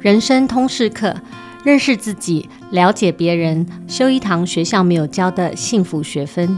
[0.00, 1.12] 人生通识课，
[1.64, 6.56] 认识自己，了解别人，修一堂学校没有教的幸福学分。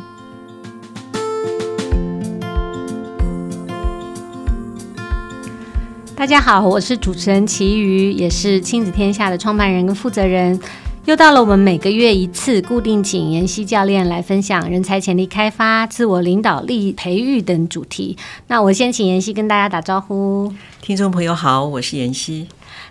[6.14, 10.60] 大家好，我是主持人齐瑜，也是亲子天下的创办人跟负责人。
[11.06, 18.18] 又到了我们每个月一次固定请妍希教练来分享人才潜力开发、自我领导力培育等主题。
[18.48, 20.52] 那我先请妍希跟大家打招呼。
[20.82, 22.46] 听众朋友好，我是妍希。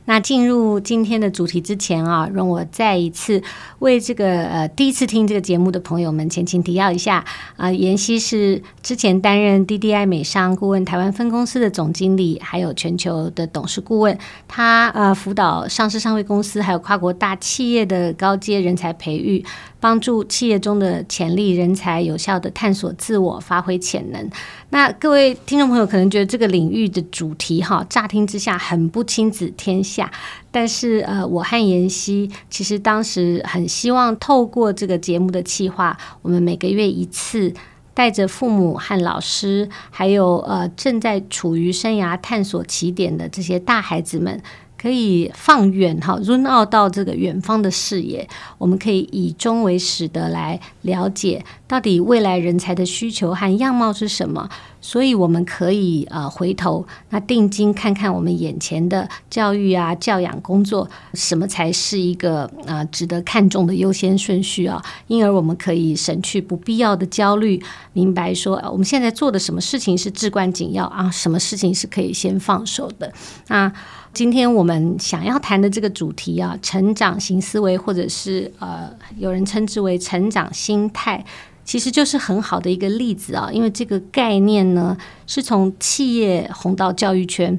[0.09, 3.39] 那进入今天的主题之前啊，让我再一次
[3.77, 7.23] 为这个呃第一次听这个节目的朋友们前情提要一下
[7.57, 14.17] 啊，妍希是之前担任 DDI 美商顾问台湾分公司的总经理，还有全球的董事顾问。
[14.47, 19.45] 他呃辅导上市上柜公司还有跨国大企业的高阶人才培育。
[19.79, 24.29] 帮助企业中的潜力人才有效地探索自我、发挥潜能。
[24.71, 30.11] 那各位听众朋友可能觉得这个领域的主题哈，乍听之下很不亲子天下。
[30.51, 37.53] 但是呃，我和妍希其实当时很希望透过这个节目的企划，我们每个月一次，
[37.93, 44.41] 带着父母和老师，还有呃正在处于生涯探索起点的这些大孩子们。
[44.81, 48.27] 可以放远哈，run out 到这个远方的视野，
[48.57, 54.49] 我们可以以终为始的来了解到底未来人才的需求和样貌是什么。
[54.81, 64.81] 所以我们可以呃回头那定睛看看我们眼前的教育啊教养工作，什么才是一个呃值得看重的优先顺序啊？
[65.07, 73.11] 因而我们可以省去不必要的焦虑，明白说我们现在做的什么事情是至关紧要啊，什么事情是可以先放手的。
[73.49, 73.69] 那
[74.11, 81.23] 今天我们想要谈的这个主题啊，成长型思维，或者是呃，有人称之为成长心态，
[81.63, 83.49] 其实就是很好的一个例子啊。
[83.53, 84.97] 因为这个概念呢，
[85.27, 87.57] 是从企业红到教育圈。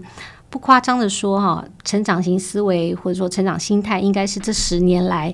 [0.50, 5.32] 不夸张的说，哈，成长型思维或者说成长心态，应该是这十年来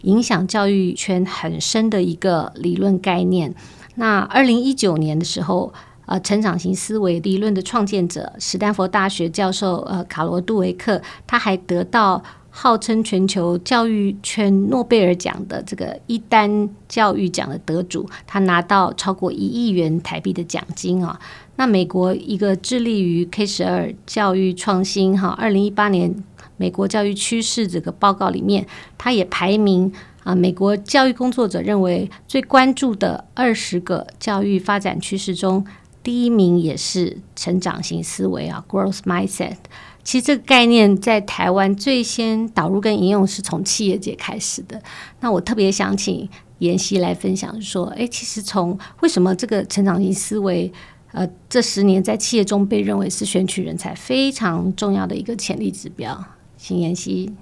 [0.00, 3.54] 影响教育圈很深的一个理论概念。
[3.96, 5.72] 那二零一九年的时候。
[6.06, 21.18] 呃，成长型思维理论的创建者，史丹佛大学教授呃卡罗杜维克，他还得到号称全球教育圈诺贝尔奖的这个伊丹教育奖的得主，他拿到超过一亿元台币的奖金啊。
[21.56, 26.14] 那美国一个致力于 K 十二教育创新哈，二零一八年
[26.56, 28.66] 美国教育趋势这个报告里面，
[28.98, 29.92] 他也排名
[30.22, 35.64] 啊，美国教育工作者认为最关注的二十个教育发展趋势中。
[36.04, 39.56] 第一名也是成长型思维啊，growth mindset。
[40.04, 44.80] 其实这个概念在台湾最先导入跟应用是从企业界开始的。
[45.20, 46.28] 那我特别想请
[46.58, 50.70] 妍希来分享说，诶，其实从为什么这个成长型思维，
[51.12, 56.22] 呃，这十年在企业中被认为是选取人才非常重要的一个潜力指标？
[56.58, 57.32] 请妍希。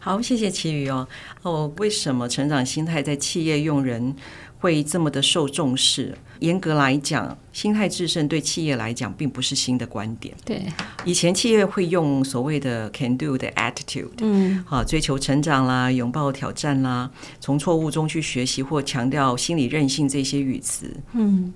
[0.00, 1.06] 好，谢谢琦瑜哦。
[1.42, 4.16] 哦，为什么成长心态在企业用人
[4.58, 6.18] 会这么的受重视？
[6.40, 10.34] 严格来讲，心态制胜对企业来讲并不是新的观点。
[10.44, 10.62] 对，
[11.04, 21.52] 以前企业会用所谓的 “can do” 的 attitude，嗯，好，追求成长啦，拥抱挑战啦，从错误中去学习或强调心理韧性这些语词，嗯。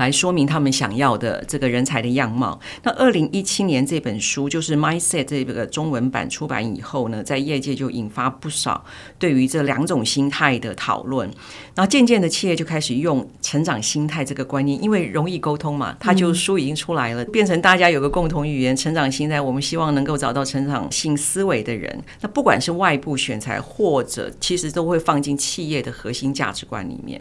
[0.00, 2.58] 来说明他们想要的这个人才的样貌。
[2.82, 8.82] 那二零一七年这本书就是《Mindset》这个中文版出版以后呢，在业界就引发不少
[9.18, 11.28] 对于这两种心态的讨论。
[11.74, 18.70] 然后渐渐的，企业就开始用成长心态这个观念，因为容易沟通嘛，它就书已经出来了，变成大家有个共同语言。
[18.80, 22.02] 成长心态，我们希望能够找到成长性思维的人。
[22.22, 27.20] 那不管是外部选材，或者其实都会放进企业的核心价值观里面。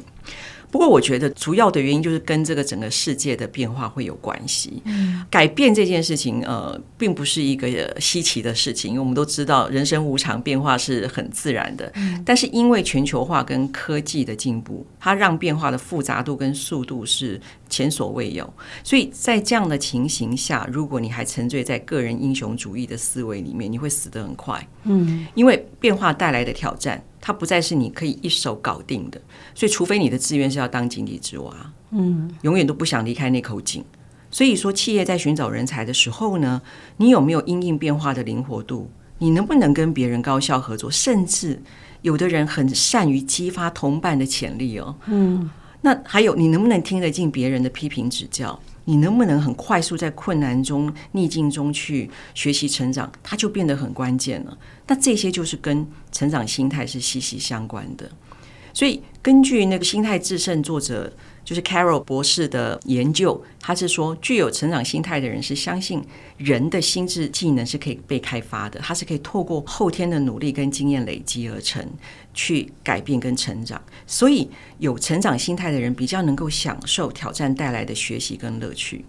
[0.72, 4.81] 不过，我觉得主要的原因就是跟这个整个世界的变化会有关系。
[5.30, 7.68] 改变这件事情，呃，并不是一个
[8.00, 11.91] 稀奇的事情，因为我们都知道人生无常，变化是很自然的。
[12.24, 18.52] 但是因为全球化跟科技的进步，它让变化的复杂度跟速度是前所未有。
[18.84, 24.67] 所以在这样的情形下，如果你还沉醉在个人英雄主义的思维里面，你会死得很快。
[24.84, 27.03] 嗯，因为变化带来的挑战。
[27.22, 29.20] 它不再是你可以一手搞定的，
[29.53, 33.84] 所以除非你的志愿是要当井底之蛙，嗯，永远都不想离开那口井。
[34.32, 36.61] 所以说，企业在寻找人才的时候呢，
[36.96, 38.90] 你有没有因应变化的灵活度？
[39.17, 40.90] 你能不能跟别人高效合作？
[40.90, 41.61] 甚至
[42.03, 45.49] 有的人很善于激发同伴的潜力哦，嗯，
[45.81, 48.59] 那还有你能不能听得进别人的批评指教？
[48.85, 53.11] 你能不能很快速在困难中、逆境中去学习成长？
[53.22, 54.58] 它就变得很关键了。
[54.87, 58.09] 那这些就是跟成长心态是息息相关的。
[58.73, 61.11] 所以，根据那个心态制胜作者
[61.49, 65.99] 就是 Carol 博士的研究，他是说，具有成长心态的人是相信
[66.37, 71.84] 人的心智技能是可以被开发的，他是可以透过后天的努力跟经验累积而成，
[72.35, 73.81] 去改变跟成长。
[74.05, 74.47] 所以，
[74.78, 79.03] 有成长心态的人比较能够享受挑战带来的学习跟乐趣。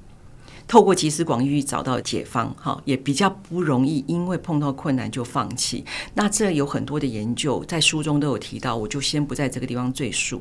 [0.70, 5.84] 透过集思广益找到解方，哈，也比较不容易因为碰到困难就放弃。
[6.14, 10.40] 那这有很多的研究在书中都有提到，我就先不在这个地方赘述。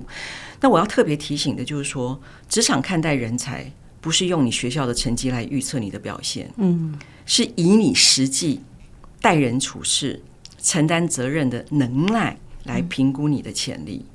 [0.61, 8.61] 那我要特别提醒的就是说，职场看待人才不是用你学校的成绩来预测你的表现，嗯，是以你实际
[9.19, 10.21] 待人处事、
[10.61, 14.05] 承担责任的能耐来评估你的潜力。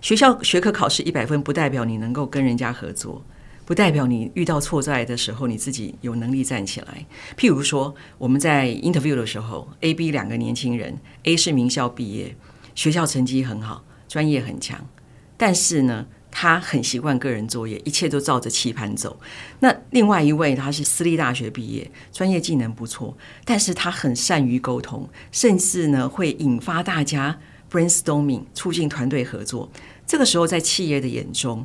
[0.00, 3.22] 学校学科考试一百分，不代表你能够跟人家合作。
[3.70, 7.06] 不代表你遇到挫败的时候，你自己有能力站起来。
[7.38, 12.34] 譬如说，我们在 interview 的时候，A、B 两个年轻人，A 是名校毕业，
[12.74, 14.84] 学校成绩很好，专业很强，
[15.36, 19.20] 但是呢，他很习惯个人作业，一切都照着棋盘走。
[19.60, 27.38] 那另外一位，他是私立大学毕业，专业技能不错，但是他很善于沟通，甚至呢会引发大家
[27.70, 29.70] brainstorming，促进团队合作。
[30.04, 31.64] 这个时候，在企业的眼中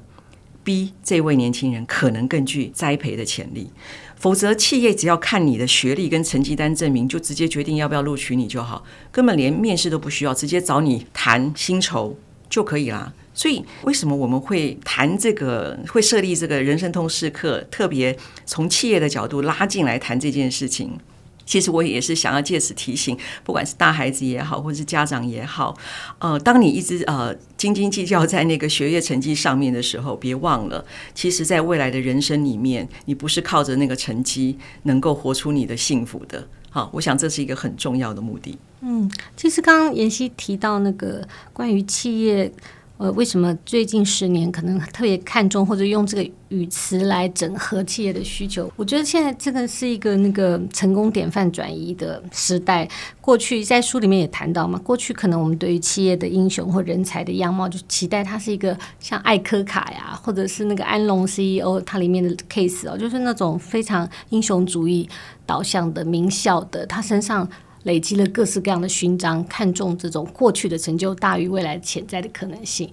[0.66, 3.70] ，B 这位年轻人可能更具栽培的潜力，
[4.18, 12.18] 否则企业只要看你的学历跟成绩单证明，就直接决定要不要录取你就好，根本连面试都不需要，直接找你谈薪酬
[12.50, 13.14] 就可以啦。
[13.34, 20.98] 所以为什么我们会谈这个，会设立这个人生通识课，特别从企业的角度拉进来谈这件事情？
[21.46, 25.78] 其实我也是想要借此提醒，不管是大孩子也好，或者是家长也好，
[26.20, 30.84] 呃，当你一直呃斤斤计较在那个学业成绩上面的时候，别忘了，
[31.14, 36.48] 其实在未来的人生里面，你不是靠着那个成绩能够活出你的幸福的。
[36.70, 38.58] 好，我想这是一个很重要的目的。
[38.82, 42.52] 嗯，其实刚刚妍希提到那个关于企业。
[42.98, 48.72] 呃，为什么最近十年可能特别看重或者用这个语词来整合企业的需求？
[48.78, 52.88] 我觉得现在真的是一个那个成功典范转移的时代。
[53.20, 65.10] 过去在书里面也谈到嘛，过去可能我们对于企业的英雄或人才的样貌，就期待他是一个像艾柯卡呀，或者是那个安龙 CEO，它里面的 case 哦，就是那种非常英雄主义
[65.46, 67.46] 导向的名校的，他身上。
[67.86, 72.88] 累积了各式各样的勋章，看重这种过去的成就大于未来潜在的可能性。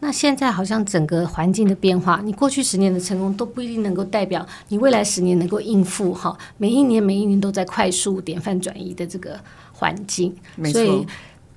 [0.00, 6.36] 那现在好像整个环境的变化，你过去十年的成功都不一定能够代表你未来十年能够应付哈。
[6.56, 9.38] 每一年每一年都在快速典范转移的这个
[9.72, 10.34] 环境。
[10.72, 11.06] 所以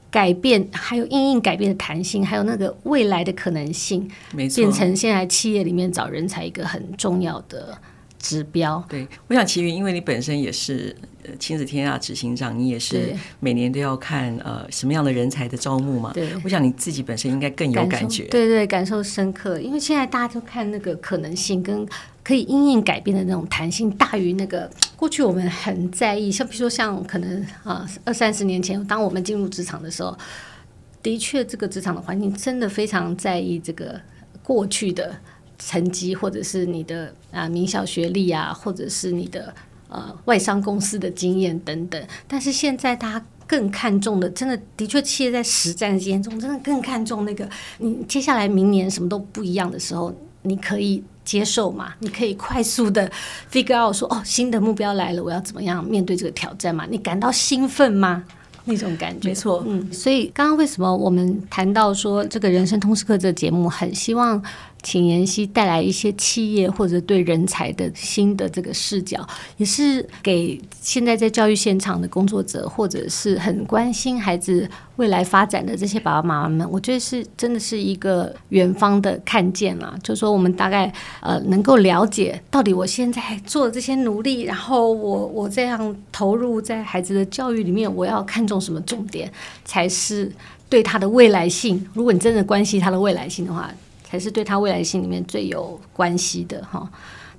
[0.09, 4.09] 改变还有因应改变的弹性，还有那个未来的可能性。
[4.35, 7.77] 变成现在企业里面找人才一个很重要的
[8.21, 8.81] 指标。
[8.87, 10.95] 对，我想其余，因为你本身也是。
[11.37, 16.11] 亲子天下执行长，你也是每年都要看呃什么样的人才的招募嘛？
[16.15, 18.23] 对，我想你自己本身应该更有感觉。
[18.23, 19.59] 对对，感受深刻。
[19.59, 21.87] 因为现在大家都看那个可能性跟
[22.23, 26.31] 可以因应改变的那种弹性，大于那个 过去我们很在意。
[26.31, 30.17] 像比如说像可能啊二三十年前，当我们进入职场的时候，
[31.03, 34.01] 的确这个职场的环境真的非常在意这个
[34.41, 35.15] 过去的
[35.65, 39.53] 成绩，或者是你的啊名校学历啊，或者是你的。
[39.93, 47.45] 呃，外商公司的经验等等，但是现在大家更看重的，真的的确，企业在实战经验中，真的更看重那个，
[47.79, 51.93] 你接下来明年什么都不一样的时候，你可以接受吗？
[51.99, 53.11] 你可以快速的
[53.51, 56.87] figure out 说，哦，新的目标来了，我要怎么样面对这个挑战吗？
[56.89, 58.23] 你感到兴奋吗？
[58.63, 64.41] 那种感觉，没错，嗯，所以刚刚为什么我们谈到说这个人生通识课这个节目，很希望。
[64.83, 69.25] 请妍希带来一些企业或者对人才的新的这个视角，
[69.57, 79.93] 也是给现在在教育现场的工作者，或者是很关心孩子未来发展的这些爸爸妈妈们，我觉得是真的是一个远方的看见啦。
[80.01, 89.31] 就说，我们大概呃能够了解到底我现在做的这些努力，然后我我这样投入在孩子的教育里面，我要看重什么重点，
[89.63, 90.31] 才是
[90.67, 91.87] 对他的未来性。
[91.93, 93.71] 如果你真的关心他的未来性的话。
[94.11, 96.85] 才是对他未来心里面最有关系的哈。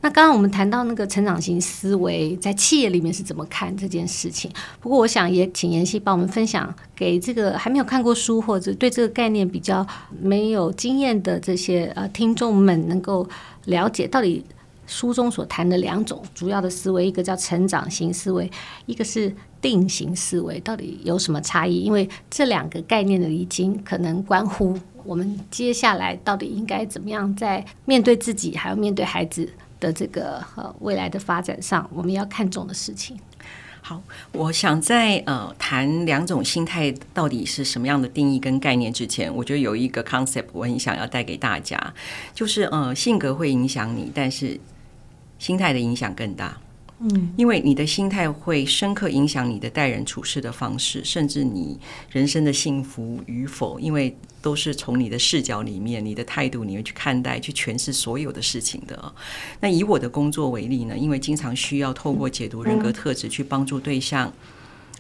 [0.01, 4.51] 那刚刚我们谈到那个成长型思维在企业里面是怎么看这件事情？
[4.81, 9.87] 不过我想也请妍希帮我们分享给这个还没有看过书或者对这个概念比较
[10.21, 13.29] 没有经验的这些呃听众们，能够
[13.67, 14.45] 了解到底
[14.93, 18.51] 书中所谈的两种主要的思维，一个叫成长型思维，
[18.85, 21.81] 一个是定型思维，到底有什么差异？
[21.81, 24.79] 因为这两个概念的厘清可能关乎。
[25.05, 29.49] 我们接下来到底应该怎么样在面对自己，还有面对孩子
[29.81, 33.19] 的这个呃未来的发展上，我们要看重的事情。
[33.85, 41.93] 好，我想在呃谈两种心态到底是什么样的定义跟概念之前，我觉得有一个 concept 我很想要带给大家，
[42.33, 44.57] 就是呃性格会影响你，但是
[45.43, 46.57] 心态的影响更大。
[47.01, 51.77] 嗯，因为你的心态会深刻影响你的待人处事的方式，甚至你
[52.13, 59.13] 人生的幸福与否，因为都是从你的视角里面、你的态度里面去看待、去诠释所有的事情的。
[59.59, 64.29] 那以我的工作为例呢，因为经常需要透过解读人格特质去帮助对象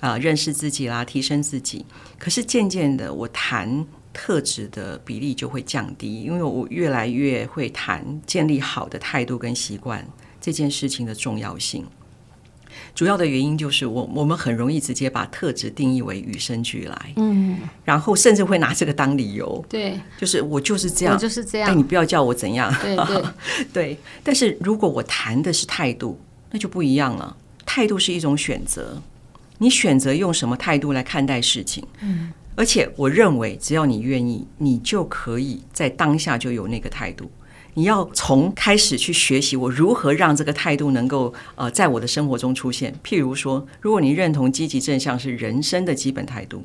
[0.00, 1.86] 啊、呃、认识自己啦、提升自己，
[2.18, 10.04] 可是渐渐的，我谈特质的比例就会降低，因为我越来越会谈建立好的态度跟习惯。
[10.42, 11.86] 这件事情的重要性，
[12.94, 23.22] 主要的原因就是我我们很容易直接把特质定义为与生俱来，嗯，然后甚至会拿这个当理由，对，就是我就是这样，我就是这样，但你不要叫我怎样，对对。
[23.72, 23.98] 对。
[24.24, 26.20] 但是如果我谈的是态度，
[26.50, 27.36] 那就不一样了。
[27.64, 29.00] 态度是一种选择，
[29.58, 37.30] 你选择用什么态度来看待事情，嗯，而且我认为只要你愿意，你就可以在当下就有那个态度。
[37.74, 42.94] 你要从开始去学习，我如何让这个态度能够呃在我的生活中出现。
[43.02, 46.62] 譬如说，如果你认同积极正向是人生的基本态度，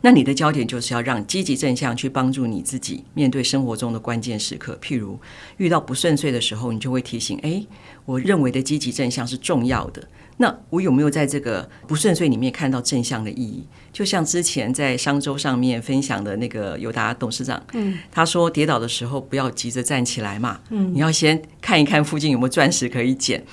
[0.00, 4.78] 那你的焦点就是要让积极正向去帮助你自己面对生活中的关键时刻。
[4.80, 5.18] 譬如
[5.56, 7.66] 遇到不顺遂的时候，你就会提醒：哎，
[8.04, 10.06] 我认为的积极正向是重要的。
[10.36, 13.64] 那我有没有在这个不顺遂里面看到正向的意义？
[13.92, 23.44] 就像之前在商周上面分享的那个友达董事长，嗯，他说跌倒的时候不要急着站起来嘛，嗯，你要先看一看附近有没有钻石可以捡。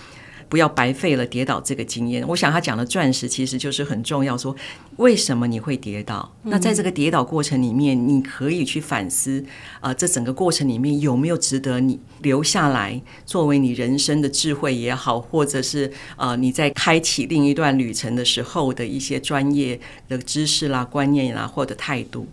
[0.51, 2.27] 不要白费了跌倒这个经验。
[2.27, 4.37] 我想他讲的钻石其实就是很重要。
[4.37, 4.53] 说
[4.97, 6.29] 为什么你会跌倒？
[6.43, 9.41] 那在这个跌倒过程里面，你可以去反思
[9.79, 19.79] 啊、这整个过程里面有没有值得你留下来作为你人生的智慧也好，或者是呃你在开启另一段旅程的时候的一些专业
[20.09, 22.27] 的知识啦、观念啦或者态度。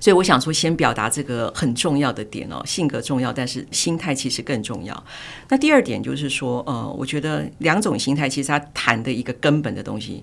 [0.00, 5.04] 所以我想说，先表达这个很重要的点哦，性格重要，但是心态其实更重要。
[5.48, 10.22] 那第二点就是说，呃，我觉得两种心态其实它谈的一个根本的东西，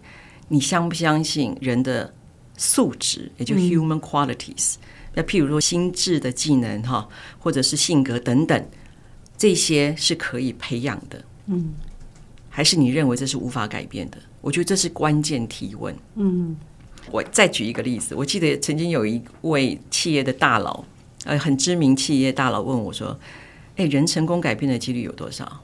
[0.49, 2.13] 你相不相信人的
[2.57, 4.75] 素质，也就 human qualities？
[5.13, 7.07] 那譬如说心智的技能哈，
[7.39, 8.65] 或者是性格等等，
[9.37, 11.73] 这些是可以培养的，嗯，
[12.49, 14.17] 还是你认为这是无法改变的？
[14.41, 16.55] 我觉得这是关键提问，嗯。
[17.12, 20.84] 我再举一个例子，我记得曾经有一位企业的大佬，
[21.25, 23.18] 呃，很知名企业大佬问我说
[23.77, 25.62] ：“哎，人成功改变的几率有多少？”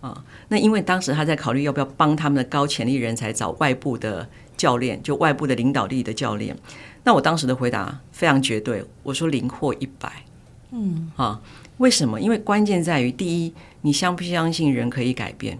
[0.00, 6.56] 啊，那因为当时他在考虑要不要帮他们的高潜力人才找外部的教练，就外部的领导力的教练。
[7.02, 10.22] 那我当时的回答非常绝对，我说零或一百。
[10.70, 11.40] 嗯，啊，
[11.78, 12.20] 为什么？
[12.20, 15.56] 因为关键在于第一，你相不相信人可以改变；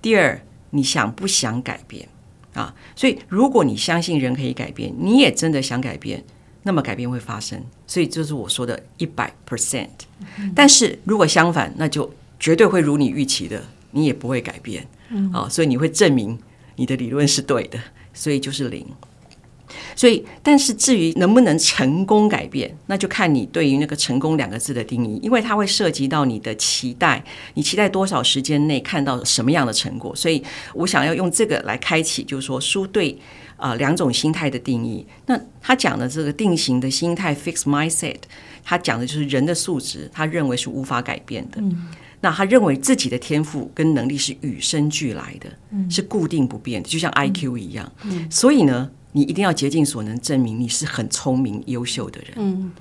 [0.00, 2.08] 第二，你想不想改变？
[2.54, 6.22] 啊，所以如果你相信人可以改变，你也真的想改变，
[6.62, 7.62] 那么改变会发生。
[7.86, 9.88] 所以这是我说的一百 percent。
[10.54, 14.86] 但是如果相反，那就绝对会如你预期的，你也不会改变。
[15.32, 16.38] 啊，所以你会证明
[16.76, 17.78] 你的理论是对的，
[18.14, 18.86] 所以就是零。
[19.94, 27.22] 所以，但是至于能不能成功改变，那就看你对于那个“成功”两个字的定义，因为它会涉及到你的期待，
[27.54, 30.14] 你期待多少时间内看到什么样的成果。
[30.16, 30.42] 所以
[30.74, 33.16] 我想要用这个来开启，就是说书对
[33.56, 35.06] 啊两种心态的定义。
[35.26, 38.16] 那他讲的这个定型的心态 （fixed mindset），
[38.64, 41.62] 他讲的就是人的素质，他认为是无法改变的。
[42.20, 45.50] 那他认为自己的天赋跟能力是与生俱来的，
[45.90, 47.92] 是固定不变的，就像 IQ 一样。
[48.30, 48.90] 所以呢。
[49.12, 52.72] 你一定要竭尽所能证明你是很聪明、优秀的人，嗯，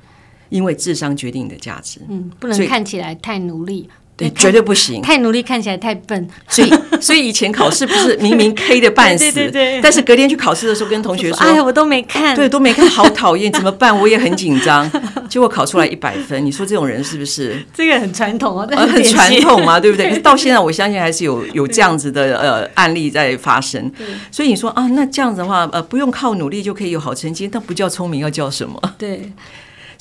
[0.49, 3.89] 因为智商决定你的价值，嗯，不能看起来太努力，
[4.29, 13.97] 对，绝对不行，太努力看起来太笨，所以，所以以前考试不是 明明 K 的半死，对对对，但是隔天去考试的时候跟同学说，哎呀，我都没看，对，都没看，好讨厌，怎么办？
[13.97, 14.89] 我也很紧张，
[15.29, 17.61] 结果考出来一百分，你说这种人是不是？
[17.73, 20.09] 这个很传统哦，很传统嘛，对不对？
[20.09, 23.91] 可是到现在，我相信还是有 有这样子的呃案例在发生。
[24.31, 28.79] 所以你说啊，那这样子的话，呃，不用靠努力就可以有好成绩，那不叫聪明，要叫什么？
[28.97, 29.31] 对。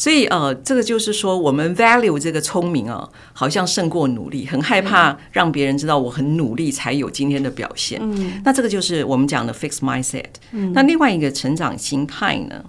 [0.00, 8.00] 所以呃，这个就是说，我们 value 这个聪明啊，好像胜过努力，很害怕让别人知道我很努力才有今天的表现。
[8.02, 10.24] 嗯，那这个就是我们讲的 fixed mindset。
[10.52, 12.64] 嗯，那另外一个成长心态呢，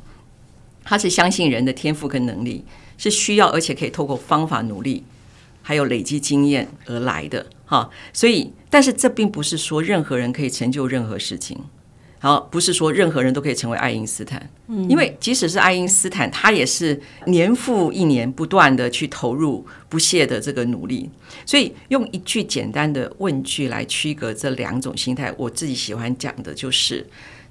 [0.84, 2.66] 它是相信人的天赋跟能力
[2.98, 5.06] 是需要，而且可以透过方法努力，
[5.62, 7.90] 还有累积经验而来的哈。
[8.12, 11.58] 所以，但是这并不是说任何人可以成就任何事情。
[12.22, 21.10] 然后不是说任何人都可以成为爱因斯坦，嗯，因为即使是爱因斯坦，他也是年复一年不断的去投入不懈的这个努力。
[21.48, 27.04] 所以用一句简单的问句来区隔这两种心态，我自己喜欢讲的就是：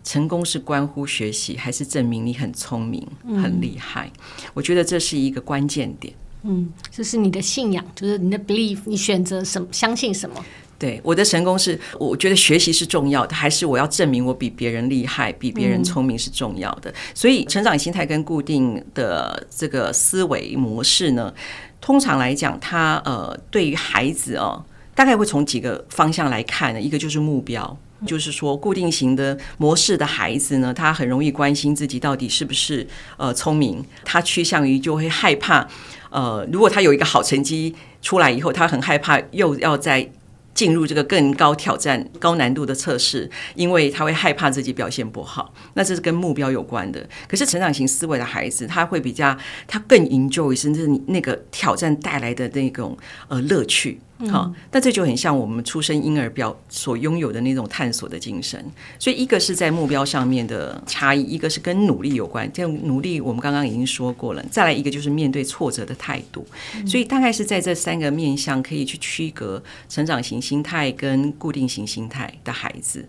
[0.05, 3.05] 成功是关乎学习，还是证明你很聪明、
[3.43, 4.09] 很厉害？
[4.55, 6.15] 我觉得这是一个关键点。
[6.43, 10.43] 嗯，这是你的信仰，就是你的 belief，你选择什么，相信什么？
[10.81, 16.91] 对，我的成功是，我觉得学习是重要的，还是我要证明我比别人厉害、比别人聪明是重要的？
[16.91, 21.35] 嗯、所以，成长心态跟固定的这个思维模式呢，
[21.83, 26.81] 通常来讲，它呃，对于孩子哦，大概会从几个方向来看呢。
[26.81, 32.87] 一个就是目标，就是说固定型的模式的孩子呢，他很容易关心自己到底是不是
[33.19, 35.69] 呃聪明，他趋向于就会害怕。
[36.09, 40.11] 呃，如果他有一个好成绩出来以后，他很害怕又要再
[40.55, 45.55] 进入这个更高挑战、高难度的测试，因为他会害怕自己表现不好。
[45.75, 47.09] 那这是跟目标有关的。
[47.27, 52.97] 可是成长型思维的孩子，他会比较，他更 enjoy 甚至那个挑战带来的那种
[53.29, 54.01] 呃乐趣。
[54.29, 58.63] 好，那这就很像我们出生婴儿表所拥有的那种探索的精神。
[58.99, 62.51] 所以，一个是在目标上面的差异，一个是跟努力有关。
[62.53, 64.45] 这种努力我们刚刚已经说过了。
[64.51, 66.47] 再来一个就是面对挫折的态度。
[66.87, 73.07] 所以，大概是在这三个面向可以去区隔成长型心态跟固定型心态的孩子。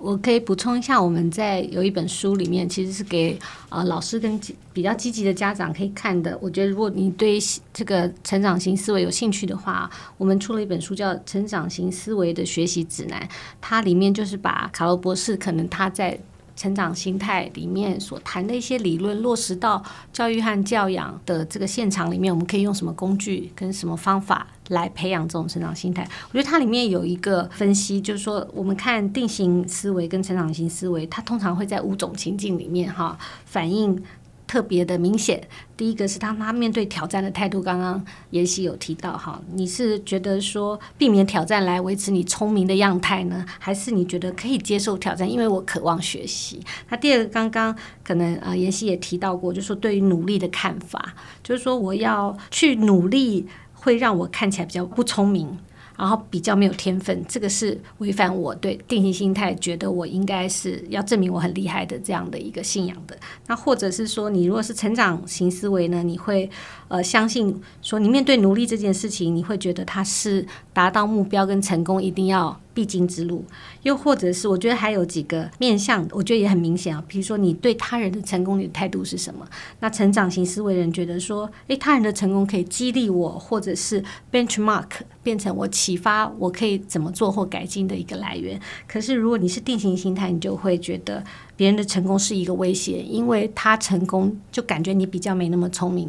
[0.00, 4.40] 我可以补充一下，我们在有一本书里面，其实是给呃老师跟
[4.72, 6.38] 比较积极的家长可以看的。
[6.40, 7.38] 我觉得，如果你对
[7.72, 13.20] 这个成长型思维有兴趣的话，我们出了一本书叫《成长型思维的学习指南》，
[13.60, 16.18] 它里面就是把卡罗博士可能他在。
[16.58, 19.80] 成长心态里面所谈的一些理论落实到
[20.12, 26.06] 教育和教养的这个现场里面，我们可以用什么工具跟什么方法来培养这种成长心态？
[26.30, 34.02] 我觉得它里面有一个分析，就是说我们看定型思维跟成长型思维，它通常会在五种情境里面哈反映。
[34.48, 35.46] 特别的明显，
[35.76, 37.60] 第一个是当他面对挑战的态度。
[37.60, 46.58] 刚刚妍希有提到哈，你是觉得说避免挑战来维持你聪明的样态呢，还是你觉得可以接受挑战，因为我渴望学习？
[46.88, 53.46] 那第二个，刚刚可能啊，妍希也提到过，就是说对于努力的看法，就是说我要去努力，
[53.78, 55.58] 会让我看起来比较不聪明。
[55.96, 63.18] 然后比较没有天分，这个是违反我对定型心态，觉得我应该是要证明我很厉害的这样的一个信仰的。
[63.48, 66.48] 那或者是说，你如果是成长型思维呢，你会
[66.86, 70.46] 呃相信说，你面对奴隶这件事情，你会觉得它是
[70.78, 73.44] 达到目标跟成功一定要必经之路，
[73.82, 77.02] 又或者是我觉得还有几个面向，我觉得也很明显啊。
[77.08, 79.44] 比如说，你对他人的成功，你的态度是什么？
[79.80, 84.86] 那成长型思维人觉得说，诶，他人的成功可以激励我，或者是 benchmark
[85.20, 88.60] 变成我启发我可以怎么做或改进的一个来源。
[88.86, 91.24] 可是如果你是定型心态，你就会觉得
[91.56, 96.08] 别人的成功是一个威胁，因为他成功就感觉你比较没那么聪明，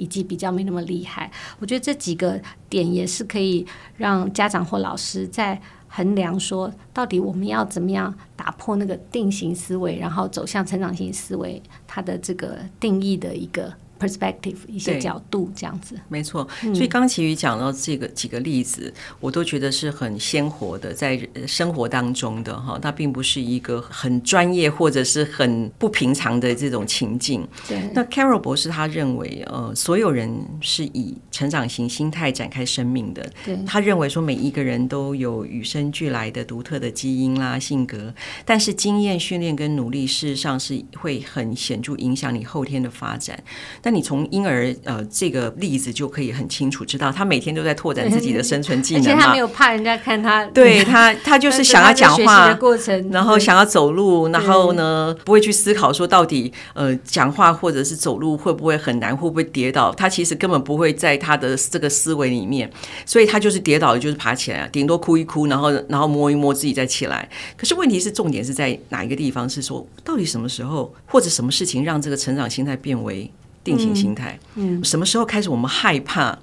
[0.00, 1.30] 以及比较没那么厉害。
[1.58, 5.60] 我觉得这几个点也是可以让家长或老师在。
[5.92, 13.74] 衡量说，到底我们要怎么样打破那个定型思维，然后走向成长型思维，它的这个定义的一个。
[14.00, 16.48] Perspective 一些角度这样子，没错。
[16.74, 27.46] 所以刚奇宇讲到这个几个例子，我都觉得是很鲜活的，在生活当中的哈，它并不是一个很专业或者是很不平常的这种情境。
[27.68, 27.80] 对。
[27.94, 33.30] 那 Carol 博士他认为，呃，所有人是以成长型心态展开生命的。
[33.44, 33.56] 对。
[33.66, 43.42] 他认为说，每一个人都有与生俱来的独特的基因啦、性格，但是经验训练跟努力，事实上是会很显著影响你后天的发展。
[43.90, 50.44] 那你从婴儿呃这个例子就可以很清楚知道，他每天都在拓展自己的生存技能，而且他没有怕人家看他。
[50.46, 59.92] 对他，他就是想要讲话的过程，然后想要走路，然后呢不会去思考说到底呃讲话或者是走路会不会很难，会不会跌倒？
[59.92, 62.70] 他其实根本不会在他的这个思维里面，
[63.04, 67.28] 所以他就是跌倒了就是爬起来，顶多哭一哭，然后然后摸一摸自己再起来。
[67.56, 69.40] 可是问题是重点是在哪一个地方？
[69.50, 73.28] 是说到底什么时候或者什么事情让这个成长心态变为？
[73.62, 76.38] 定型心态，嗯，什么时候开始我们害怕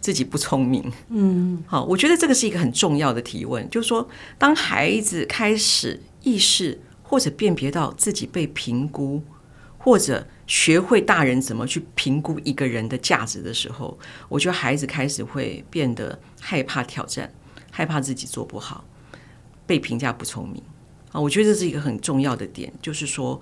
[0.00, 0.90] 自己不聪明？
[1.08, 9.22] 嗯，好，我觉得这个是一个很重要的提问，就是说，当孩子开始意识或者辨别到自己被评估，
[9.76, 13.98] 或者学会大人怎么去评估一个人的价值的时候，
[14.28, 17.30] 我觉得孩子开始会变得害怕挑战，
[17.70, 18.84] 害怕自己做不好，
[19.66, 20.62] 被评价不聪明。
[21.12, 23.38] 啊，我觉得这是一个很重要的点，就是说。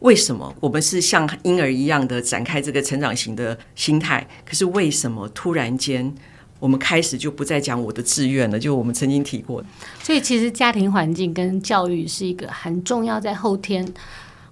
[0.00, 4.26] 为什么我们是像婴儿一样的展开这个成长型的心态？
[4.44, 6.14] 可是为什么突然间
[6.58, 9.64] 我们开始就不再讲我的志愿了，就我们曾经提过。
[10.02, 13.86] 所以其实家庭环境跟教育是一个很重要，在后天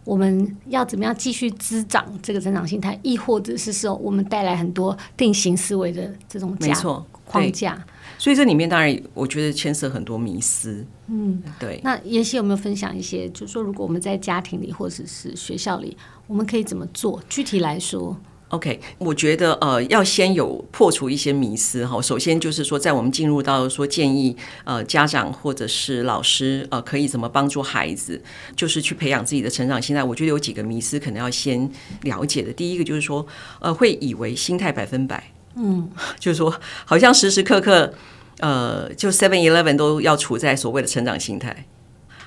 [0.05, 7.83] 我们要怎么样继续滋长这个成长心态，亦或者是说我们带来很多定型思维的这种架没错框架。
[8.25, 10.83] 所以这里面当然我觉得牵涉很多迷思。
[11.09, 11.79] 嗯，对。
[11.85, 15.95] 那妍希有没有分享一些，就是说如果我们在家庭里或者是学校里，
[16.27, 17.23] 我们可以怎么做？
[17.29, 18.19] 具体来说。
[18.49, 22.01] OK，我觉得呃，要先有破除一些迷思哈。
[22.01, 24.35] 首先就是说，在我们进入到说建议
[24.65, 28.19] 呃家长或者是老师呃可以怎么帮助孩子，
[28.57, 30.03] 就是去培养自己的成长心态。
[30.03, 31.71] 我觉得有几个迷思可能要先
[32.05, 32.51] 了解的。
[32.55, 33.27] 第一个就是说，
[33.61, 35.23] 呃，会以为心态百分百，
[35.57, 37.93] 嗯， 就是说好像时时刻刻
[38.41, 41.67] 呃，就 Seven Eleven 都要处在所谓的成长心态。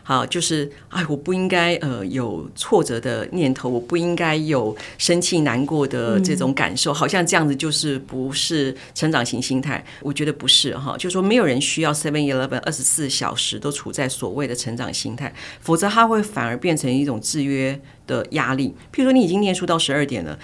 [0.03, 9.83] 好，就是哎，我不应该呃有挫折的念头，我不应该有生气难过的这种感受，好像这样子就是不是成长型心态。
[10.01, 18.73] 我觉得不是哈，就是说没有人需要 Seven Eleven 二十四小时都处在所谓的成长心态，否则它会反而变成一种制约的压力。
[18.93, 20.39] 譬如说，你已经念书到十二点了。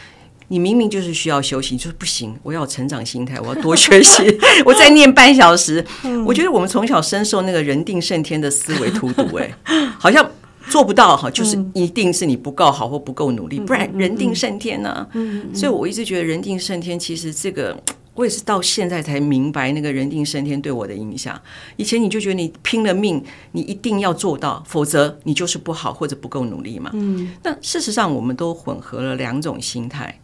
[0.49, 2.36] 你明明就是需要休息，你就是不行。
[2.43, 4.23] 我要有成长心态，我要多学习。
[4.65, 5.84] 我再念半小时。
[6.25, 9.53] 我觉得我们从小深受那个人定胜天的思维荼毒，哎，
[9.97, 10.29] 好像
[10.69, 15.08] 做不到哈，就是一定是你不够好或不够努力，不然人定胜天呢。
[15.53, 17.77] 所以我一直觉得人定胜天，其实这个
[18.15, 21.39] 我也是到现在才明白那个人定胜天对我的影响。
[21.77, 26.91] 以前你就觉得你拼了命，你一定要做到，否则你就是不好或者不够努力嘛。
[26.93, 30.19] 嗯，那事实上我们都混合了两种心态。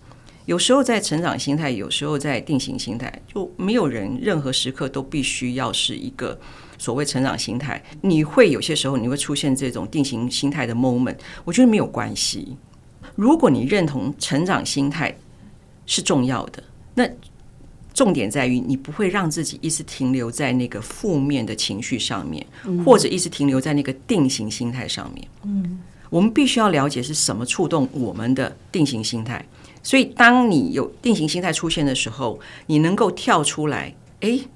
[0.49, 6.35] 有时候在成长心态，有时候在定型心态，就没有人任何时刻都必须要是一个
[6.79, 7.79] 所谓成长心态。
[8.01, 12.57] 你会有些时候你会出现这种定型心态的 moment，我觉得没有关系。
[13.15, 15.15] 如果你认同成长心态
[15.85, 16.63] 是重要的，
[16.95, 17.07] 那
[17.93, 22.43] 重点在于你不会让自己一直停留在那个负面的情绪上面，
[22.83, 25.27] 或者一直停留在那个定型心态上面。
[25.43, 29.45] 嗯，我们必须要了解是什么触动我们的定型心态。
[29.81, 34.47] 所以，当你有定型心态出现的时候，你能够跳出来，诶，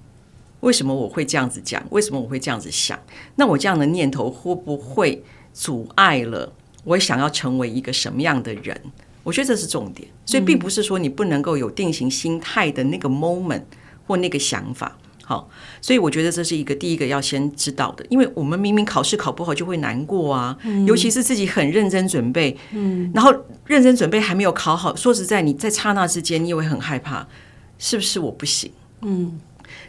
[0.60, 1.84] 为什么我会这样子讲？
[1.90, 3.00] 为什么我会这样子想？
[3.36, 8.80] 那我这样的念头会不会阻碍了我想要成为一个什么样的人？
[9.24, 10.08] 我觉得这是重点。
[10.26, 13.64] 所以，并不是说你不能够有定型心态的那个 moment
[14.06, 14.98] 或那个想法。
[15.26, 15.50] 好，
[15.82, 23.34] 所以我觉得这是一个第一个要先知道的，因为我们明明考试考不好就会难过啊，嗯、尤其是自己很认真准备，嗯，然后
[23.66, 27.26] 认真准备还没有考好，说实在，你在刹那之间你也会很害怕，
[27.80, 28.70] 是不是我不行？
[29.02, 29.40] 嗯，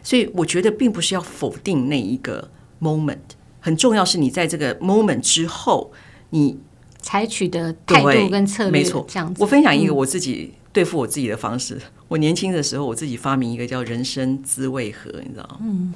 [0.01, 2.49] 所以我觉得并不是要否定那一个
[2.81, 3.17] moment，
[3.59, 5.91] 很重要是你在这个 moment 之后，
[6.29, 6.57] 你
[7.01, 9.43] 采取的态度跟策略，没错，这样子。
[9.43, 10.53] 我分享一个我自己。
[10.75, 15.93] 对付我自己的方式，我年轻的时候，我自己发明一个叫人生滋味盒，你知道吗？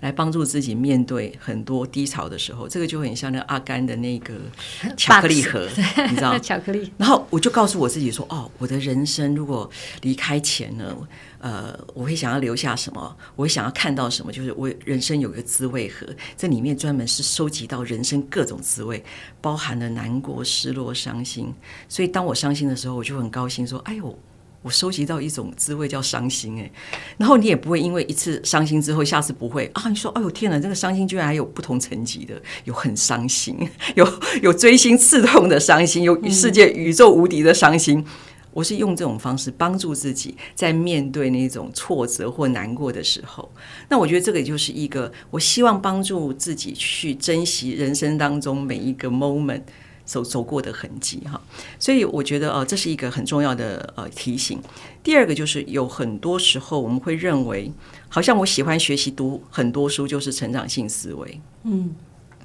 [0.00, 4.34] 来帮助自己面对很多低潮的时候，这个就很像那个阿甘的那个
[4.96, 5.68] 巧克力盒，
[6.08, 6.38] 你知道？
[6.40, 6.90] 巧克力。
[6.96, 9.70] 然后我就告诉我自己说：“哦，我的人生如果
[10.02, 10.96] 离开前呢，
[11.38, 13.16] 呃，我会想要留下什么？
[13.36, 14.32] 我会想要看到什么？
[14.32, 19.02] 就是我人生有一个滋味盒，这里面专门是收集到人生各种滋味，
[19.40, 21.52] 包含了难过、失落、伤心。
[21.88, 24.18] 所以当我伤心的时候，我就很高兴说：‘哎呦，
[24.62, 26.70] 我收集到一种滋味叫伤心。’哎，
[27.16, 29.88] 然后你也不会因为一次伤心之后，下次不会啊？
[29.88, 33.56] 你说：‘哎呦天哪，这个伤心居然还有不同层级的，有很伤心，
[33.96, 34.06] 有
[34.42, 38.04] 有锥心刺痛的伤心，有世界宇宙无敌的伤心。’
[38.52, 43.48] 我是用这种方式帮助自己，在面对那种挫折或难过的时候，
[43.88, 49.62] 那我觉得这个也就是一个，我希望帮助自己去珍惜人生当中每一个 moment
[50.10, 51.40] 走走过的痕迹哈。
[51.78, 54.60] 所以我觉得呃，这是一个很重要的呃提醒。
[55.04, 57.72] 第二个就是有很多时候我们会认为，
[58.08, 61.94] 好像我喜欢学习读很多书就是成长性思维，嗯，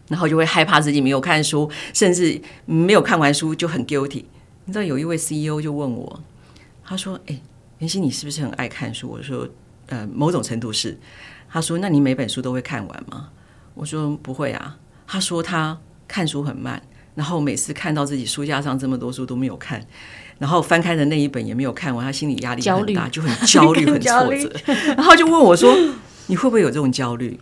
[0.07, 4.25] 然后就会害怕自己没有看书，甚至没有看完书就很 guilty。
[4.65, 6.21] 你知道有一位 CEO 就问我，
[6.83, 7.41] 他说：“哎，
[7.79, 9.49] 袁熙，你是不是很爱看书？”我说
[9.87, 10.97] ：“呃，某种程度是。”
[11.49, 13.29] 他说：“那你每本书都会看完吗？”
[13.75, 16.81] 我说：“不会啊。”他说：“他看书很慢，
[17.15, 19.83] 然后每次看到自己书架上这么多书都没有看，
[20.37, 24.51] 然后翻开的那一本也没有看完，他心理压力很大，就很焦虑、很挫折。
[24.95, 25.75] 然后就问我说
[26.27, 27.39] ：“你会不会有这种焦虑？”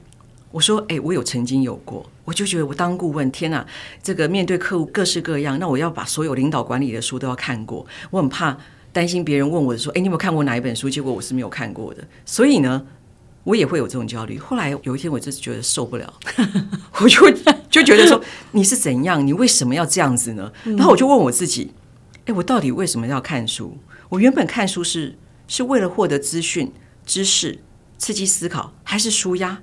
[0.51, 3.65] 我说：“哎，我有曾经有过。”我就觉得我当顾问，天哪，
[4.01, 7.85] 这个面对客户各式各样，那我要把所有领导管理的书都要看过。
[8.11, 8.55] 我很怕
[8.93, 12.85] 担心别人问我说：“哎，你有没有看过哪一本书？”结果我是没有看过的，所以呢，
[13.43, 14.37] 我也会有这种焦虑。
[14.37, 16.13] 后来有一天，我就是觉得受不了，
[17.01, 17.31] 我就
[17.69, 19.25] 就觉得说：“你是怎样？
[19.25, 21.71] 你为什么要这样子呢？”然后我就问我自己
[22.25, 23.77] ：“哎，我到底为什么要看书？
[24.09, 26.71] 我原本看书是是为了获得资讯、
[27.05, 27.59] 知识。”
[27.99, 29.61] 刺激思考，还是书压？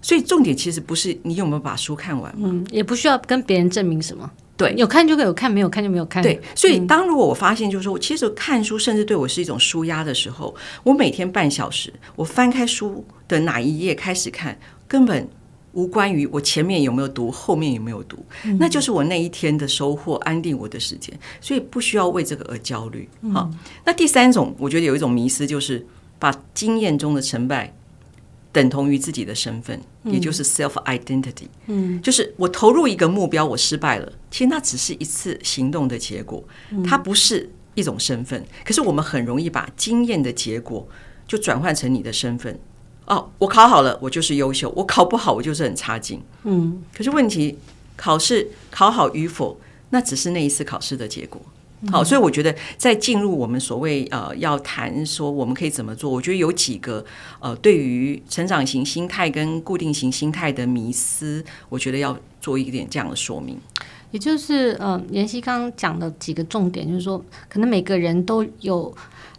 [0.00, 4.30] 所以重点其实不是你有没有把书看完，嗯，也不需要跟别人证明什么。
[4.56, 6.22] 对，有看就有看，没有看就没有看。
[6.22, 15.28] 对，所以当如果我发现，就是说，其实看书甚至对我是一种舒压的时候，我每天半小时，我翻开书的哪一页开始看，根本
[15.72, 18.24] 无关于我前面有没有读，后面有没有读，
[18.60, 23.08] 那就是我那一天的收获，安定我的时间，所以不需要为这个而焦虑。
[23.32, 23.50] 好，
[23.84, 25.84] 那第三种，我觉得有一种迷思，就是
[26.20, 27.74] 把经验中的成败。
[28.54, 31.48] 等同于自己的身份，也就是 self identity。
[31.66, 36.42] 嗯，就是我投入一个目标，我失败了，其实那只是一次行动的结果，
[36.86, 38.46] 它不是一种身份。
[38.64, 40.86] 可是我们很容易把经验的结果
[41.26, 42.56] 就转换成你的身份。
[43.06, 46.22] 哦，我考好了，我就是优秀；我考不好，我就是很差劲。
[46.44, 47.58] 嗯，可是问题，
[47.96, 51.42] 考试考好与否，那只是那一次考试的结果。
[51.90, 57.04] 好，所以我觉得在进入我们所谓呃要谈说我们可以怎么做，我觉得有几个
[57.40, 63.58] 呃对于成长型心态跟固定型心态的迷思，我觉得要做一点这样的说明。
[64.10, 68.94] 也就是呃，妍希刚刚讲的几个重点，就是说可能每个人都有。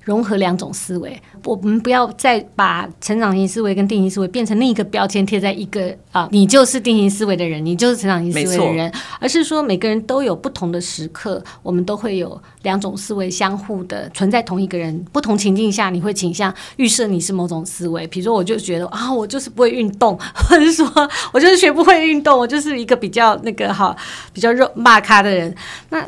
[0.05, 20.15] 融合两种思维，我们不要再把成长型思维跟定型思维变成另一个标签贴在一个啊，你就是定型思维的人，你就是成长型思维的人，而是说每个人都有不同的时刻，我们都会有两种思维相互的存在同一个人，不同情境下你会倾向预设你是某种思维，比如说我就觉得啊，我就是不会运动，
[20.47, 20.87] 或者说
[21.33, 23.95] 我就是学不会运动，我就是一个比较那个哈
[24.31, 25.55] 比较肉骂咖的人，
[25.89, 26.07] 那。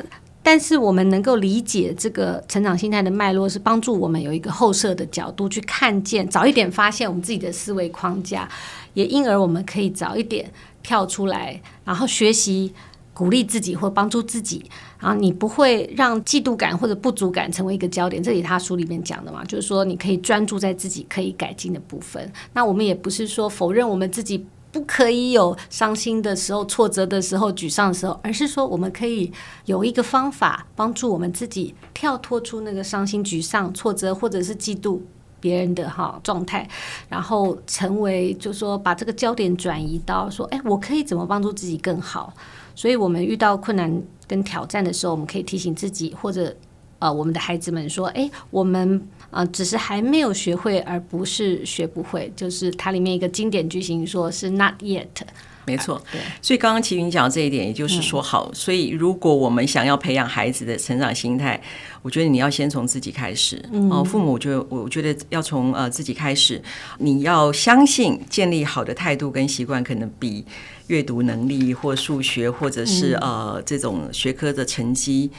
[0.50, 8.48] 但是我们能够理解这个成长心态的脉络，是帮助我们有一个后设的角度去看见，早一点发现我们自己的思维框架，
[8.94, 10.50] 也因而我们可以早一点
[10.82, 12.72] 跳出来，然后学习
[13.12, 14.64] 鼓励自己或帮助自己。
[14.98, 22.32] 然后你不会让嫉妒感或者不足感成为一个焦点，这里他书里面讲的嘛，就是说你可以专注在自己可以改进的部分。
[22.54, 24.46] 那我们也不是说否认我们自己。
[24.70, 29.32] 不可以有伤心的时候、挫折的时候、沮丧的时候，而是说我们可以
[29.64, 35.00] 有一个方法帮助我们自己跳脱出那个伤心、沮丧、挫折或者是嫉妒
[35.40, 36.68] 别人的哈状态，
[37.08, 42.32] 然后成为就说把这个焦点转移到说，哎，我可以怎么帮助自己更好？
[42.74, 46.54] 所以我们遇到困难跟挑战的时候，我们可以提醒自己或者
[46.98, 49.00] 呃我们的孩子们说，哎，我们。
[49.30, 52.32] 啊、呃，只是还没有学会，而不是学不会。
[52.34, 55.04] 就是它里面一个经典句型，说是 “not yet”。
[55.66, 56.02] 没错。
[56.40, 58.50] 所以刚刚齐云讲这一点，也就是说，好。
[58.54, 61.60] 所以如果我们想要培养孩子的成长心态，
[62.08, 63.62] 我觉得你要先从自己开始。
[63.70, 66.58] 嗯、哦，父母，我觉得，我觉得要从呃自己开始。
[66.96, 70.42] 你要相信，建立好的态度跟习惯，可能比
[70.86, 75.30] 阅读能力或数学，或者是呃这种学科的成绩。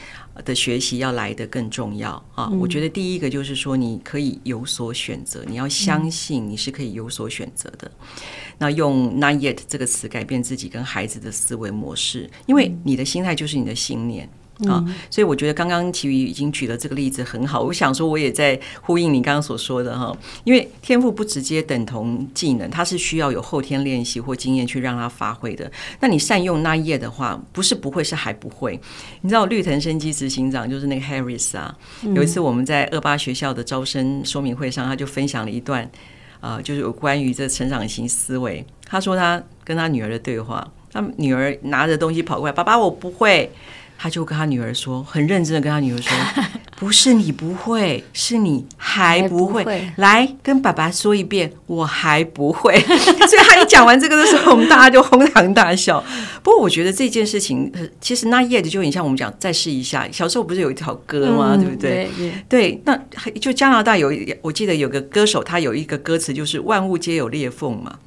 [0.44, 2.48] 的学习要来得更重要啊！
[2.58, 7.90] 我觉得第一个就是说，你可以有所选择，你要相信你是可以有所选择的。
[8.56, 14.26] 那用 “not yet” 这个词改变自己跟孩子的思维模式，因为你的心态就是你的信念。
[14.68, 17.62] 啊，所以我觉得刚刚其余已经举了这个例子很好。
[17.62, 25.70] 我想说，我也在呼应你刚刚所说的哈，因为天赋不直接等同技能，它是需要有后天练习或经验去让它发挥的。
[26.00, 28.78] 那你善用那一页的话，不是不会，是还不会。
[29.22, 31.76] 你知道绿藤生机执行长就是那个 Harris 啊，
[32.14, 35.90] 有一次我们在二八学校的招生说明会上，他就分享了一段，
[36.40, 38.64] 呃，就是有关于这成长型思维。
[38.84, 43.50] 他说他跟他女儿的对话，他女儿拿着东西跑过来，爸爸，我不会。
[44.02, 46.10] 他就跟他女儿说，很认真的跟他女儿说
[46.74, 49.62] ：“不是你不会，是你还不会。
[49.62, 52.80] 不会来跟爸爸说一遍，我还不会。
[52.88, 56.02] ”所以他一讲完这个的时候，我们大家就哄堂大笑。
[56.42, 60.08] 不过我觉得这件事情，其实那叶子就很像我们讲，再试一下。
[60.10, 61.50] 小时候不是有一条歌吗？
[61.52, 62.08] 嗯、对不对？
[62.16, 62.98] 对，对，那
[63.38, 64.10] 就加拿大有，
[64.40, 67.98] 我记得有个歌手，他有一个歌词就是“万物皆有裂缝”嘛。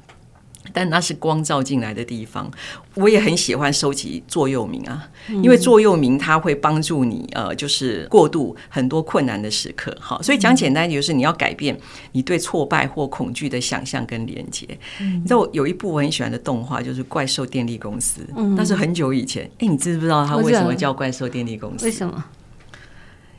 [0.74, 2.50] 但那是光照进来的地方，
[2.94, 9.96] 我也很喜欢收集座右铭啊，因为座右铭它会帮助你呃，就是过渡很多困难的时刻。
[10.00, 11.78] 好，所以讲简单就是你要改变
[12.10, 14.66] 你对挫败或恐惧的想象跟连接。
[14.98, 18.22] 你知道我有一部我很喜欢的动画，就是《怪兽电力公司》，
[18.56, 19.48] 那是很久以前。
[19.60, 21.86] 哎，你知不知道它为什么叫怪兽电力公司？
[21.86, 22.24] 为什么？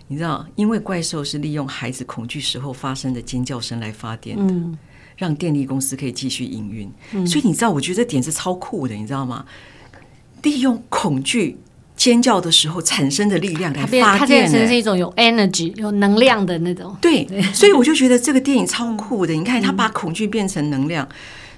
[0.07, 4.53] 你知道，因为怪兽是利用孩子恐惧时候发生的尖叫声来发电的。
[5.17, 9.45] 让电力公司可以继续营运，嗯、所以你知道，我觉得这点是超酷的，你知道吗？
[10.43, 11.57] 利用恐惧
[11.95, 16.95] 尖叫的时候产生的力量来发电，它变成是一种有 energy、有能量的那种。
[17.01, 19.33] 对，对所以我就觉得这个电影超酷的。
[19.33, 21.15] 你看，它把恐惧变成能量，嗯、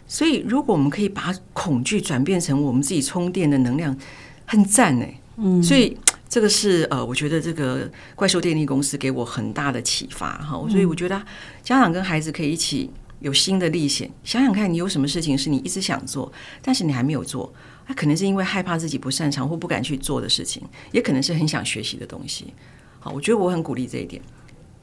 [0.07, 3.97] 所以如果我们可以把恐惧转变成我们自己充电的能量，
[4.45, 5.19] 很赞哎。
[5.37, 5.97] 嗯，所以
[6.29, 10.63] 这个是呃，我觉得这个怪兽电力公司给我很大的启发哈。
[10.69, 11.19] 所以我觉得
[11.61, 12.89] 家长跟孩子可以一起。
[13.19, 14.09] 有新的历险。
[14.23, 17.53] 想想看，你有什么事情是你一直想做，但是你还没有做？
[17.85, 22.53] 他可能是因为害怕自己不擅长或不敢去做的事情，也可能是很想学习的东西。
[22.99, 24.21] 好，我觉得我很鼓励这一点。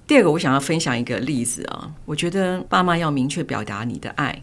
[0.06, 4.42] 第二个，我想要分享一个例子啊，我觉得爸妈要明确表达你的爱，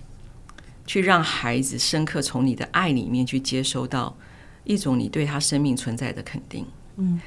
[0.86, 4.16] 去让孩子深刻从你的爱里面去接收到
[4.64, 6.66] 一种你对他生命存在的肯定。
[6.98, 7.20] 嗯，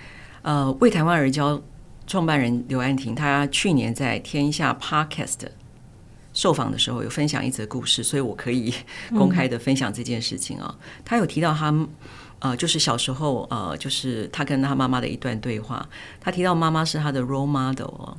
[0.42, 1.60] 呃，为台湾而教
[2.06, 5.48] 创办人刘安婷，她去年在天下 Podcast。
[6.34, 8.74] 受访的时候有分享一则故事，所以我可以
[9.16, 10.76] 公开的分享这件事情啊。
[11.04, 11.72] 他有提到他
[12.40, 15.88] 呃，就是小时候呃，就是他跟他妈妈的一段对话。
[16.20, 18.18] 他提到妈妈是他的 role model 哦。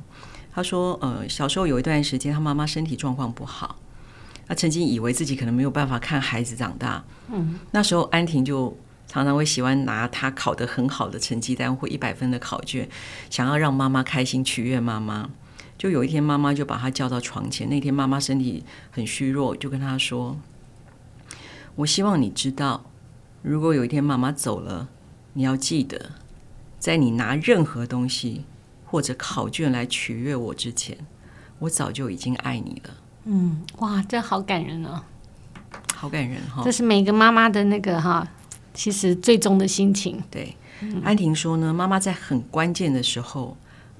[0.52, 3.76] 他说呃，小时候有一段时间他妈妈身体状况不好，
[4.48, 7.04] 他曾经以为自己可能没有办法看孩子长大。
[7.30, 8.76] 嗯，那时候安婷就
[9.06, 12.88] 常常会喜欢拿他考得很好的成绩单或一百分的考卷，
[13.30, 15.28] 想要让妈妈开心，取悦妈妈。
[15.78, 17.68] 就有一天，妈妈就把他叫到床前。
[17.68, 20.38] 那天妈妈身体很虚弱，就跟他说
[21.76, 22.86] ：“我希望你知道，
[23.42, 24.88] 如果有一天妈妈走了，
[25.34, 26.12] 你要记得，
[26.78, 28.46] 在你拿任何东西
[28.86, 30.96] 或者考卷来取悦我之前，
[31.58, 32.94] 我早就已经爱你了。”
[33.28, 35.02] 嗯，哇，这好感人哦，
[35.94, 36.62] 好感人哈！
[36.64, 38.26] 这是每个妈妈的那个哈，
[38.72, 40.22] 其实最终的心情。
[40.30, 40.56] 对，
[41.04, 43.54] 安婷说呢，妈妈在很关键的时候。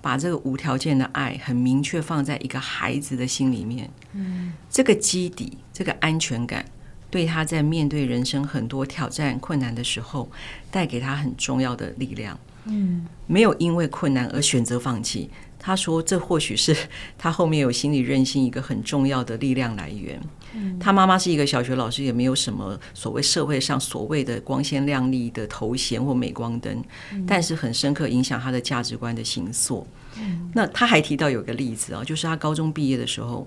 [0.06, 6.64] 把这个无条件的爱很明确放在一个孩子的心里面，嗯，这个基底，这个安全感，
[7.10, 10.30] 对他在面对人生很多挑战困难的时候，
[10.70, 15.28] 带给他很重要的力量，嗯，没有因为困难而选择放弃。
[15.66, 16.76] 他说：“这或许是
[17.18, 20.20] 他后面有心理韧性一个很重要的力量来源。
[20.54, 26.80] 嗯、他妈妈是一个小学老师，也没有什么所谓社会上所谓的光鲜亮丽的头衔或镁光灯，
[27.12, 29.84] 嗯、但是很深刻影响他的价值观的形塑。
[30.20, 33.44] 嗯、那他还提到有个例子啊，就是他高中毕业的时候，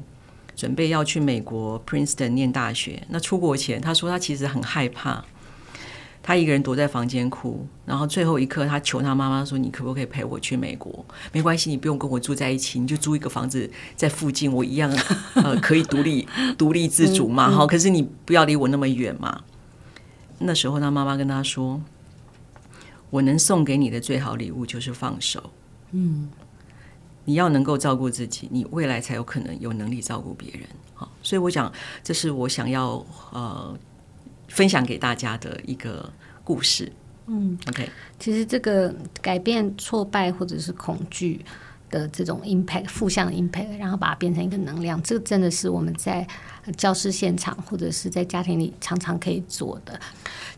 [0.58, 3.02] 准备要去美国 Princeton 念大学。
[3.08, 5.24] 那出国前，他说他其实很害怕。”
[6.30, 11.04] 他一个人躲在房间哭，然后最后一刻，他求他妈妈说：“你可不可以陪我去美国？
[11.32, 14.96] 没关系，你不用跟我住在一起，你就租一个房子在附近，我一样
[15.34, 17.50] 呃可以独立 独立自主嘛。
[17.50, 19.42] 好，可是你不要离我那么远嘛。”
[20.38, 21.82] 那时候他妈妈跟他说
[23.10, 25.50] ：“我能送给你的最好礼物就是放手。
[25.94, 26.30] 嗯，
[27.26, 30.62] 你要能够照顾自己，你未来才有可能有能力照顾别人。
[30.94, 33.76] 好，所以我想，这是我想要呃。”
[34.50, 36.12] 分享给大家的一个
[36.44, 36.92] 故事。
[37.28, 37.88] 嗯，OK，
[38.20, 41.40] 其实这个改变挫败或者是恐惧
[41.92, 46.28] 的这种 impact，负向的 impact，然后把它变成一个能量，这个真的是我们在
[46.76, 50.00] 教室现场或者是在家庭里常常可以做的。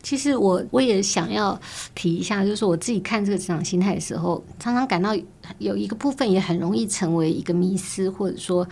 [0.02, 1.60] 其实我我也想要
[1.94, 5.14] 提一下，就是我自己看这个职场心态的时候，常常感到
[5.58, 8.66] 有一个部分也很容易成为一个迷思，或者说。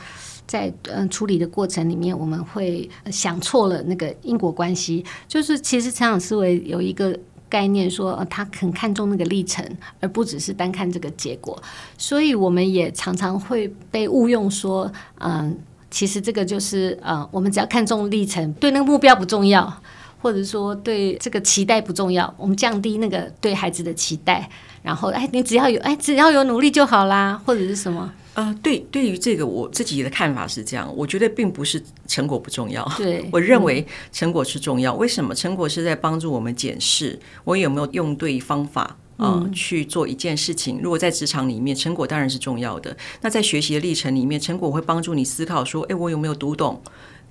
[0.51, 5.05] 在嗯处理的过程里面，我们会想错了那个因果关系。
[5.29, 7.17] 就是其实成长思维有一个
[7.49, 9.65] 概念说，说他很看重那个历程，
[10.01, 11.57] 而不只是单看这个结果。
[11.97, 15.57] 所以我们也常常会被误用说，嗯，
[15.89, 19.73] 其实这个就是呃，我们只要看重历程，对那个目标不重要，
[20.21, 24.51] 或者说对这个期待不重要，我们降低那个对孩子的期待，
[24.83, 28.13] 然后哎，你只要有哎，只要有努力就好啦，或者是什么。
[28.35, 34.95] 呃，对，对于这个我自己的看法是这样，我觉得并不是成果不重要，对， 我认为成果是重要。
[34.95, 35.35] 为什么？
[35.35, 38.83] 成果是在帮助我们检视我有没有用对方法
[39.17, 40.81] 啊，呃，去做一件事情。
[40.81, 42.97] 如果在职场里面，成果当然是重要的。
[43.21, 46.81] 那在学习的历程里面，成果会帮助你思考说，哎，我有没有读懂？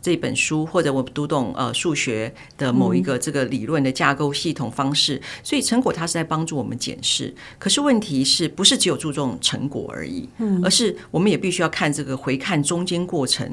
[0.02, 7.34] 这本书，或者我读懂呃数学的某一个这个理论的架构系统方式，嗯、所以成果它是在帮助我们检视。
[7.58, 10.28] 可是问题是不是只有注重成果而已？
[10.38, 13.46] 嗯，而是我们也必须要看这个回看中间过程。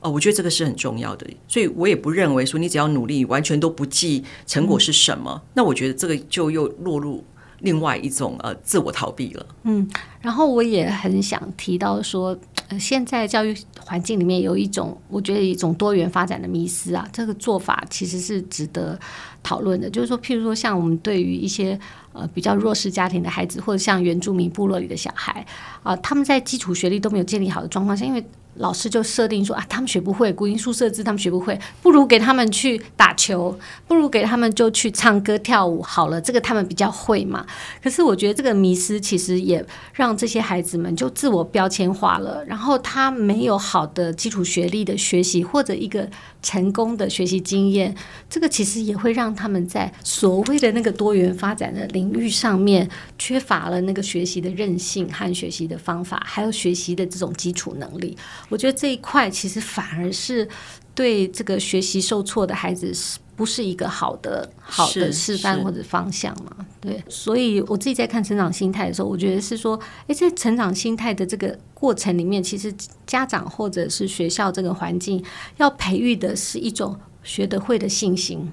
[0.00, 1.26] 哦、呃，我觉得这个是很重要的。
[1.48, 5.42] 所以我也不认为说你只要努力，完全都不计成果是什么。
[5.42, 7.24] 嗯、那我觉得这个就又落入
[7.60, 9.46] 另外一种呃自我逃避了。
[9.62, 9.88] 嗯，
[10.20, 12.38] 然后我也很想提到说。
[12.68, 18.98] 呃，现在教育环境里面有一种，我觉得一种多元发展的迷失啊，这个做法其实是值得
[19.42, 19.90] 讨论的。
[19.90, 21.78] 就是说，譬如说，像我们对于一些
[22.12, 25.46] 呃比较弱势家庭的孩子，或者像原住民部落里的小孩
[25.82, 28.24] 啊，他们在基础学历都没有建立好的状况下，因为
[28.56, 37.44] 老师就设定说啊，他们学不会古音数设置，他们学不会，不如给他们去打球，不如给他们就去唱歌跳舞好了，这个他们比较会嘛。
[37.82, 46.08] 可是我觉得这个迷失其实也让这些孩子们就自我标签化了，然后他没有好的基础学历的学习或者一个
[46.44, 47.92] 成功的学习经验，
[48.28, 52.88] 这个其实也会让他们在所谓的那个多元发展的领域上面
[53.18, 58.16] 缺乏了那个学习的韧性和学习的方法，还有学习的这种基础能力。
[58.50, 60.46] 我觉得这一块其实反而是
[60.94, 66.66] 对这个学习受挫的孩子是不是一个好的好的示范或者方向嘛？
[66.80, 72.72] 对，所以我自己在看成长心态的时候，我觉得是说，诶，在成长心态的这个过程里面，其实
[73.06, 75.24] 家长或者是学校这个环境
[75.56, 78.50] 要培育的是一种学得会的信心，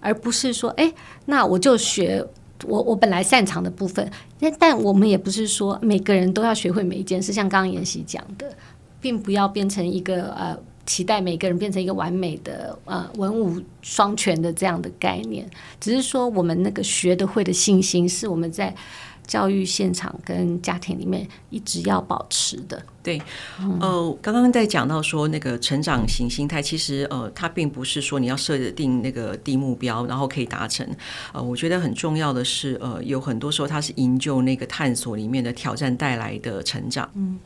[0.00, 0.94] 而不是说，诶，
[1.26, 2.24] 那我就学
[2.66, 4.10] 我我本来擅长的部分。
[4.38, 8.50] 但但我们也不是说每个人都要学会每一件事，像刚刚妍希讲的，
[9.00, 10.58] 并不要变成一个呃。
[10.84, 15.48] 期待每个人变成一个完美的呃文武双全的这样的概念，
[15.80, 18.74] 只是说我们那个学得会的信心是我们在
[19.24, 22.82] 教育现场跟家庭里面一直要保持的。
[23.04, 23.22] 对，
[23.80, 30.84] 呃，刚刚在讲到说那个成长型心态，其实呃，它并不是说你要设定那个低目标然后可以达成。
[31.32, 37.08] 呃，我觉得很重要的是，呃，有很多时候它是营救那个探索里面的挑战带来的成长。
[37.14, 37.38] 嗯。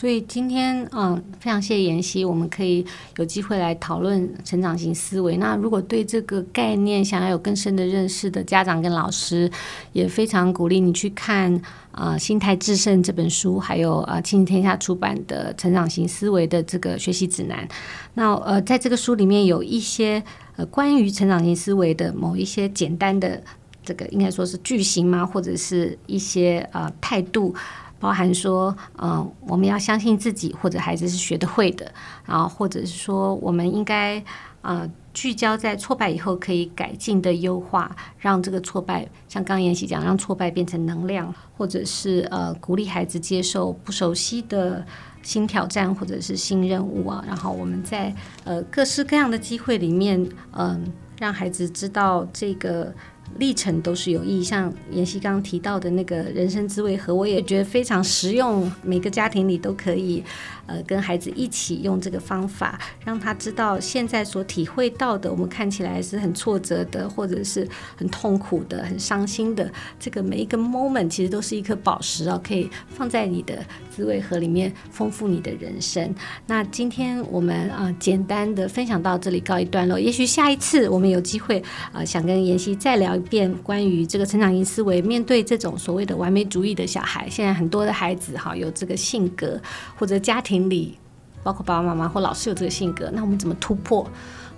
[0.00, 2.82] 所以今天，嗯，非常谢谢妍希，我们可以
[3.18, 5.36] 有机会来讨论成长型思维。
[5.36, 9.50] 那如果对这个概念想要有更深的认识的家长跟老师，
[9.92, 11.54] 也非常鼓励你去看
[11.92, 17.68] 啊、《心态致胜》这本书，还有啊亲子天下出版的成长型思维的这个学习指南。
[18.14, 20.22] 那呃，在这个书里面有一些
[20.56, 23.38] 呃关于成长型思维的某一些简单的
[23.84, 27.54] 这个应该说是句型吗，或者是一些呃态度。
[28.00, 31.92] 包含说，嗯、我们要相信自己，或者孩子是学得会的，
[32.24, 34.20] 然后或者是说，我们应该
[34.62, 44.82] 呃聚焦在挫败以后可以改进的优化，让这个挫败像刚刚妍希讲，让挫败变成能量，或者是呃鼓励孩子接受不熟悉的
[45.22, 52.90] 新挑战或者是新任务啊，然后我们在呃各式各样的机会里面，嗯、让孩子知道这个。
[53.38, 60.22] 历程都是有意义，像妍希刚刚提到的那个人生滋味盒，我也觉得非常实用，每个家庭里都可以。
[60.70, 69.68] 呃，跟孩子一起用这个方法，让他知道现在所体会到的，我们看起来是很挫折的，或者是很痛苦的、很伤心的，
[69.98, 73.58] 这个每一个 moment 其实都是一颗宝石啊，可以放在你的
[73.90, 76.14] 滋味盒里面，丰富你的人生。
[76.46, 79.98] 那今天我们啊、简单的分享到这里告一段落。
[79.98, 81.60] 也许下一次我们有机会
[81.92, 89.60] 啊、想跟妍希再聊一遍关于这个成长型思维，面对这种所谓的完美主义的小孩，现在很多的孩子哈，有这个性格
[89.96, 90.59] 或者家庭。
[90.68, 90.98] 里
[91.42, 94.06] 包括爸爸妈妈或老师有这个性格，那我们怎么突破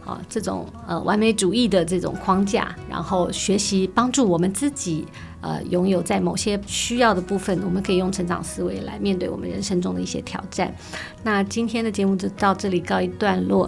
[0.04, 5.06] 啊这种呃完美主义的这种框架，然后学习帮助我们自己
[5.40, 10.74] 呃拥有在某些需要的部分，我们可以用成长思维来面对我们人生中的一些挑战。
[11.22, 13.66] 那今天的节目就到这里告一段落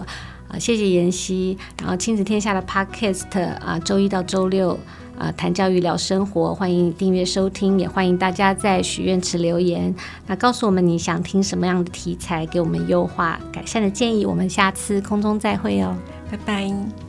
[0.49, 4.77] 啊，谢谢妍希，然后亲子天下的 Podcast 啊，周一到周六。
[5.17, 9.93] 啊，谈教育聊生活，欢迎订阅收听，也欢迎大家在许愿池留言，
[10.27, 14.25] 那告诉我们你想听什么样的题材，给我们优化改善的建议。
[14.25, 15.95] 我们下次空中再会哦，
[16.29, 17.04] 拜拜。